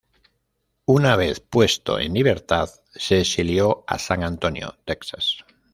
Una 0.87 1.15
vez 1.15 1.41
puesto 1.41 1.99
en 1.99 2.15
libertad 2.15 2.67
se 2.95 3.19
exilió 3.21 3.83
a 3.85 3.99
San 3.99 4.23
Antonio, 4.23 4.79
Texas. 4.83 5.45